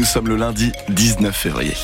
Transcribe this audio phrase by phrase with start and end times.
[0.00, 1.74] Nous sommes le lundi 19 février.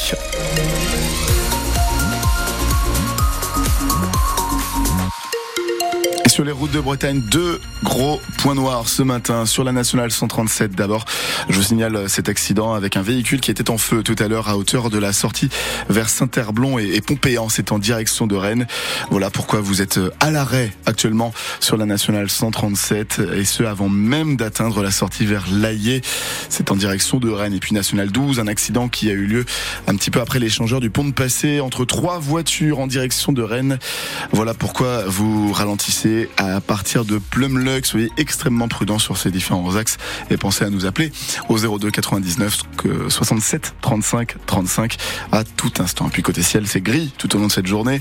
[6.56, 10.72] Routes de Bretagne, deux gros points noirs ce matin sur la nationale 137.
[10.72, 11.04] D'abord,
[11.50, 14.48] je vous signale cet accident avec un véhicule qui était en feu tout à l'heure
[14.48, 15.50] à hauteur de la sortie
[15.90, 17.50] vers Saint-Herblon et, Pompéan.
[17.50, 18.66] C'est en direction de Rennes.
[19.10, 24.36] Voilà pourquoi vous êtes à l'arrêt actuellement sur la nationale 137 et ce avant même
[24.36, 26.00] d'atteindre la sortie vers l'Aillé.
[26.48, 27.54] C'est en direction de Rennes.
[27.54, 29.44] Et puis nationale 12, un accident qui a eu lieu
[29.88, 33.42] un petit peu après l'échangeur du pont de Passé entre trois voitures en direction de
[33.42, 33.78] Rennes.
[34.32, 37.86] Voilà pourquoi vous ralentissez à partir de Plumluck.
[37.86, 39.98] Soyez extrêmement prudents sur ces différents axes
[40.30, 41.12] et pensez à nous appeler
[41.48, 42.58] au 02 99
[43.08, 44.96] 67 35 35
[45.32, 46.08] à tout instant.
[46.08, 48.00] Puis côté ciel, c'est gris tout au long de cette journée,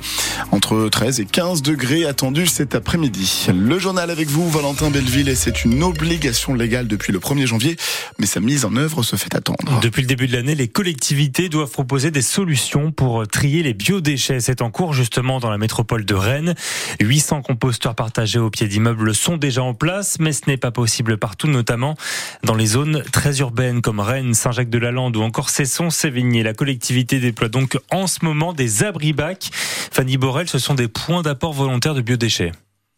[0.52, 3.48] entre 13 et 15 degrés attendus cet après-midi.
[3.54, 7.78] Le journal avec vous, Valentin Belleville, et c'est une obligation légale depuis le 1er janvier,
[8.20, 9.80] mais sa mise en œuvre se fait attendre.
[9.82, 14.40] Depuis le début de l'année, les collectivités doivent proposer des solutions pour trier les biodéchets.
[14.40, 16.56] C'est en cours justement dans la métropole de Rennes.
[17.00, 20.72] 800 composteurs par partagés au pied d'immeubles sont déjà en place, mais ce n'est pas
[20.72, 21.96] possible partout, notamment
[22.44, 26.44] dans les zones très urbaines comme Rennes, Saint-Jacques-de-la-Lande ou encore Cesson-Sévigné.
[26.44, 29.50] La collectivité déploie donc en ce moment des abris-bacs.
[29.54, 32.52] Fanny Borel, ce sont des points d'apport volontaire de biodéchets.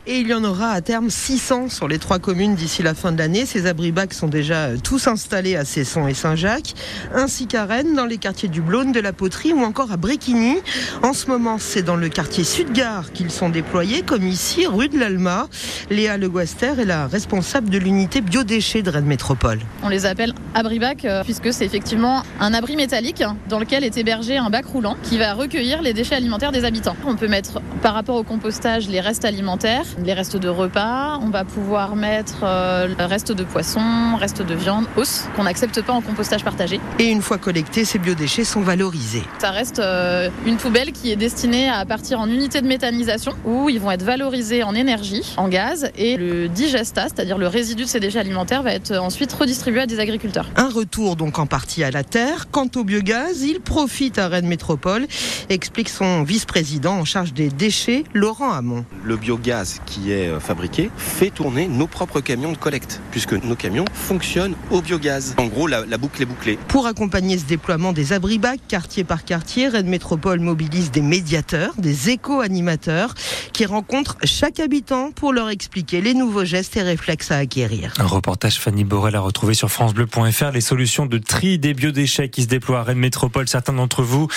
[0.09, 3.11] Et il y en aura à terme 600 sur les trois communes d'ici la fin
[3.11, 3.45] de l'année.
[3.45, 6.75] Ces abris-bacs sont déjà euh, tous installés à Cesson et Saint-Jacques,
[7.13, 10.59] ainsi qu'à Rennes, dans les quartiers du Blône, de la Poterie ou encore à Bréquigny.
[11.03, 14.97] En ce moment, c'est dans le quartier Sud-Gare qu'ils sont déployés, comme ici, rue de
[14.97, 15.49] l'Alma.
[15.89, 19.59] Léa Le Guaster est la responsable de l'unité biodéchets de Rennes Métropole.
[19.83, 24.37] On les appelle abri-bacs euh, puisque c'est effectivement un abri métallique dans lequel est hébergé
[24.37, 26.95] un bac roulant qui va recueillir les déchets alimentaires des habitants.
[27.05, 31.19] On peut mettre par rapport au compostage les restes alimentaires, les restes de repas.
[31.21, 35.81] On va pouvoir mettre euh, le reste de poisson, reste de viande, os, qu'on n'accepte
[35.81, 36.79] pas en compostage partagé.
[36.99, 39.23] Et une fois collectés, ces biodéchets sont valorisés.
[39.39, 43.69] Ça reste euh, une poubelle qui est destinée à partir en unité de méthanisation, où
[43.69, 47.87] ils vont être valorisés en énergie, en gaz, et le digesta, c'est-à-dire le résidu de
[47.87, 50.49] ces déchets alimentaires, va être ensuite redistribué à des agriculteurs.
[50.55, 52.49] Un retour donc en partie à la terre.
[52.51, 55.07] Quant au biogaz, il profite à Rennes Métropole,
[55.49, 58.85] explique son vice-président en charge des déchets, Laurent Hamon.
[59.03, 63.55] Le biogaz qui est euh, fabriqué fait tourner nos propres camions de collecte, puisque nos
[63.55, 65.33] camions fonctionnent au biogaz.
[65.37, 66.59] En gros, la, boucle est bouclée.
[66.67, 72.09] Pour accompagner ce déploiement des abris-bacs, quartier par quartier, Rennes Métropole mobilise des médiateurs, des
[72.09, 73.15] éco-animateurs,
[73.53, 77.93] qui rencontrent chaque habitant pour leur expliquer les nouveaux gestes et réflexes à acquérir.
[77.97, 82.43] Un reportage Fanny Borel a retrouvé sur francebleu.fr les solutions de tri des biodéchets qui
[82.43, 83.47] se déploient à Rennes Métropole.
[83.47, 84.27] Certains d'entre vous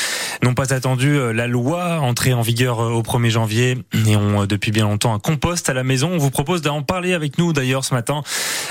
[0.42, 4.46] n'ont pas attendu euh, la loi entrée en vigueur euh, au 1er janvier et ont
[4.46, 6.10] depuis bien longtemps un compost à la maison.
[6.12, 8.22] On vous propose d'en parler avec nous d'ailleurs ce matin.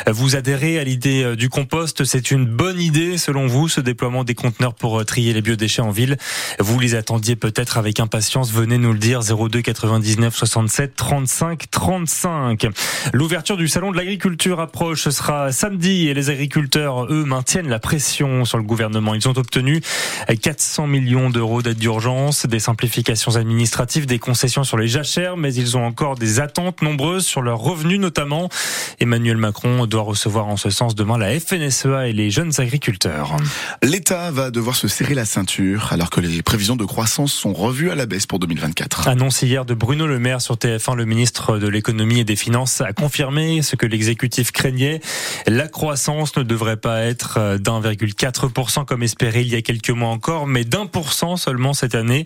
[0.05, 2.03] Vous adhérez à l'idée euh, du compost.
[2.03, 5.81] C'est une bonne idée selon vous, ce déploiement des conteneurs pour euh, trier les biodéchets
[5.81, 6.17] en ville.
[6.59, 8.51] Vous les attendiez peut-être avec impatience.
[8.51, 12.67] Venez nous le dire 02 99 67 35 35.
[13.13, 15.01] L'ouverture du salon de l'agriculture approche.
[15.01, 19.15] Ce sera samedi et les agriculteurs, eux, maintiennent la pression sur le gouvernement.
[19.15, 19.81] Ils ont obtenu
[20.39, 25.75] 400 millions d'euros d'aide d'urgence, des simplifications administratives, des concessions sur les jachères, mais ils
[25.75, 26.48] ont encore des attentes
[26.81, 28.49] nombreuses sur leurs revenus notamment.
[28.99, 33.35] Emmanuel Macron doit recevoir en ce sens demain la FNSEA et les jeunes agriculteurs.
[33.81, 37.91] L'État va devoir se serrer la ceinture alors que les prévisions de croissance sont revues
[37.91, 39.07] à la baisse pour 2024.
[39.07, 42.81] Annonce hier de Bruno Le Maire sur TF1, le ministre de l'économie et des finances
[42.81, 45.01] a confirmé ce que l'exécutif craignait.
[45.47, 50.47] La croissance ne devrait pas être d'1,4% comme espéré il y a quelques mois encore,
[50.47, 52.25] mais d'un pour cent seulement cette année.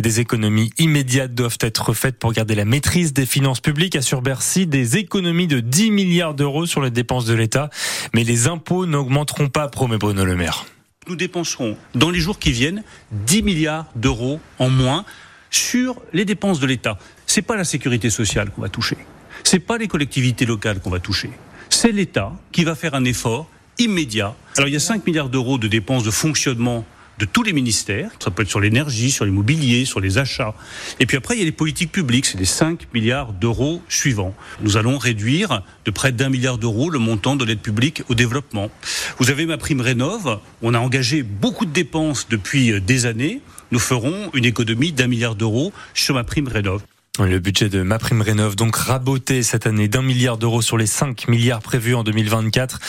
[0.00, 4.66] Des économies immédiates doivent être faites pour garder la maîtrise des finances publiques, assure Bercy
[4.66, 7.70] des économies de 10 milliards d'euros sur les dépenses de l'État.
[8.12, 10.66] Mais les impôts n'augmenteront pas, promet Bruno Le Maire.
[11.08, 15.04] Nous dépenserons dans les jours qui viennent 10 milliards d'euros en moins
[15.50, 16.98] sur les dépenses de l'État.
[17.26, 18.98] C'est pas la sécurité sociale qu'on va toucher.
[19.44, 21.30] C'est pas les collectivités locales qu'on va toucher.
[21.70, 23.48] C'est l'État qui va faire un effort
[23.78, 24.36] immédiat.
[24.56, 26.84] Alors il y a 5 milliards d'euros de dépenses de fonctionnement
[27.18, 28.10] de tous les ministères.
[28.22, 30.54] Ça peut être sur l'énergie, sur l'immobilier, sur les achats.
[31.00, 32.26] Et puis après, il y a les politiques publiques.
[32.26, 34.34] C'est les 5 milliards d'euros suivants.
[34.60, 38.70] Nous allons réduire de près d'un milliard d'euros le montant de l'aide publique au développement.
[39.18, 40.40] Vous avez ma prime rénov.
[40.62, 43.40] On a engagé beaucoup de dépenses depuis des années.
[43.70, 46.82] Nous ferons une économie d'un milliard d'euros sur ma prime rénov.
[47.20, 51.62] Le budget de MaPrimeRénov donc raboté cette année d'un milliard d'euros sur les 5 milliards
[51.62, 52.80] prévus en 2024.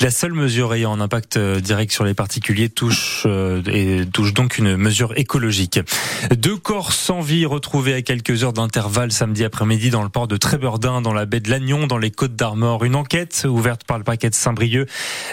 [0.00, 4.32] La seule mesure ayant un impact euh, direct sur les particuliers touche euh, et touche
[4.32, 5.80] donc une mesure écologique.
[6.34, 10.38] Deux corps sans vie retrouvés à quelques heures d'intervalle samedi après-midi dans le port de
[10.38, 12.84] Trébordin, dans la baie de Lannion, dans les Côtes d'Armor.
[12.84, 14.88] Une enquête ouverte par le paquet de Saint-Brieuc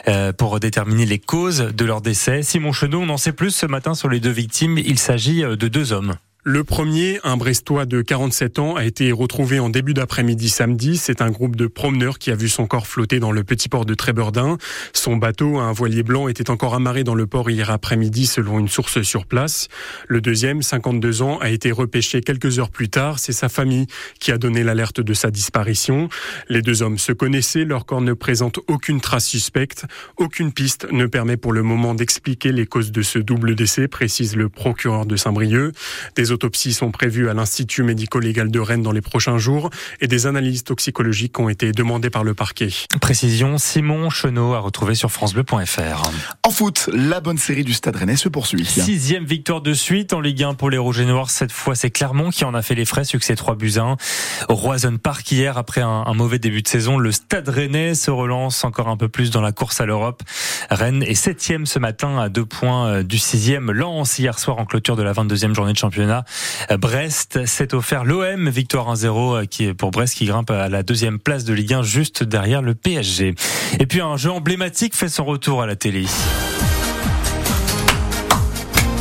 [0.09, 2.43] euh, pour déterminer les causes de leur décès.
[2.43, 4.77] Simon Chenot, on en sait plus ce matin sur les deux victimes.
[4.77, 6.17] Il s'agit de deux hommes.
[6.43, 10.97] Le premier, un Brestois de 47 ans, a été retrouvé en début d'après-midi samedi.
[10.97, 13.85] C'est un groupe de promeneurs qui a vu son corps flotter dans le petit port
[13.85, 14.57] de Trébordin.
[14.91, 18.69] Son bateau, un voilier blanc, était encore amarré dans le port hier après-midi selon une
[18.69, 19.67] source sur place.
[20.07, 23.19] Le deuxième, 52 ans, a été repêché quelques heures plus tard.
[23.19, 23.85] C'est sa famille
[24.19, 26.09] qui a donné l'alerte de sa disparition.
[26.49, 27.65] Les deux hommes se connaissaient.
[27.65, 29.85] Leur corps ne présente aucune trace suspecte.
[30.17, 34.35] Aucune piste ne permet pour le moment d'expliquer les causes de ce double décès, précise
[34.35, 35.75] le procureur de Saint-Brieuc.
[36.15, 39.69] Des autopsies sont prévues à l'Institut médico-légal de Rennes dans les prochains jours
[39.99, 42.69] et des analyses toxicologiques ont été demandées par le parquet.
[42.99, 46.11] Précision, Simon Chenot a retrouvé sur francebleu.fr.
[46.43, 48.65] En foot, la bonne série du Stade Rennais se poursuit.
[48.65, 51.29] Sixième victoire de suite en Ligue 1 pour les Rouges et Noirs.
[51.29, 53.97] Cette fois, c'est Clermont qui en a fait les frais, succès 3 buts 1.
[54.49, 58.11] Au Roison Park hier, après un, un, mauvais début de saison, le Stade Rennais se
[58.11, 60.23] relance encore un peu plus dans la course à l'Europe.
[60.69, 63.71] Rennes est septième ce matin à deux points euh, du sixième.
[63.71, 66.20] Lance hier soir en clôture de la 22e journée de championnat.
[66.79, 71.19] Brest s'est offert l'OM, victoire 1-0 euh, qui pour Brest qui grimpe à la deuxième
[71.19, 73.35] place de Ligue 1 juste derrière le PSG.
[73.79, 76.05] Et puis un jeu emblématique fait son retour à la télé.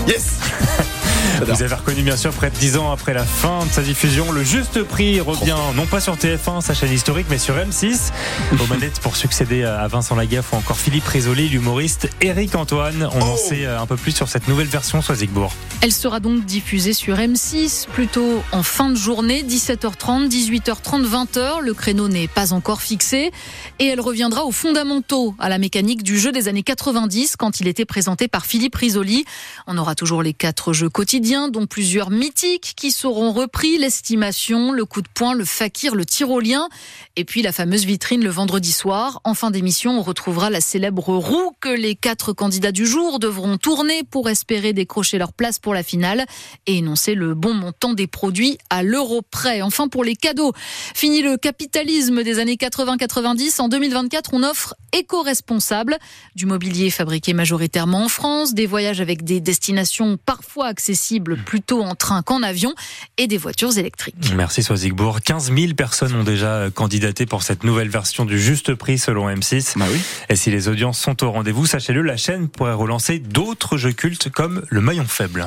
[0.06, 0.40] Yes
[1.38, 4.32] Vous avez reconnu bien sûr près de 10 ans après la fin de sa diffusion.
[4.32, 8.10] Le juste prix revient non pas sur TF1, sa chaîne historique, mais sur M6.
[8.52, 13.08] Aux manettes pour succéder à Vincent Lagaffe ou encore Philippe Risoli, l'humoriste Eric Antoine.
[13.14, 15.52] On en sait un peu plus sur cette nouvelle version Soisigbourg.
[15.82, 21.60] Elle sera donc diffusée sur M6 plutôt en fin de journée, 17h30, 18h30, 20h.
[21.62, 23.30] Le créneau n'est pas encore fixé
[23.78, 27.68] et elle reviendra aux fondamentaux, à la mécanique du jeu des années 90 quand il
[27.68, 29.24] était présenté par Philippe Risoli.
[29.66, 34.86] On aura toujours les quatre jeux quotidiens dont plusieurs mythiques qui seront repris, l'estimation, le
[34.86, 36.68] coup de poing, le fakir, le tyrolien,
[37.16, 39.20] et puis la fameuse vitrine le vendredi soir.
[39.24, 43.58] En fin d'émission, on retrouvera la célèbre roue que les quatre candidats du jour devront
[43.58, 46.24] tourner pour espérer décrocher leur place pour la finale
[46.66, 49.60] et énoncer le bon montant des produits à l'euro près.
[49.60, 50.54] Enfin, pour les cadeaux,
[50.94, 53.60] fini le capitalisme des années 80-90.
[53.60, 55.98] En 2024, on offre éco-responsable,
[56.34, 60.66] du mobilier fabriqué majoritairement en France, des voyages avec des destinations parfois
[61.10, 62.72] accessibles plutôt en train qu'en avion
[63.16, 64.32] et des voitures électriques.
[64.36, 65.20] Merci Soisigbourg.
[65.20, 69.76] 15 000 personnes ont déjà candidaté pour cette nouvelle version du juste prix selon M6.
[69.76, 70.00] Bah oui.
[70.28, 74.30] Et si les audiences sont au rendez-vous, sachez-le, la chaîne pourrait relancer d'autres jeux cultes
[74.30, 75.46] comme le maillon faible.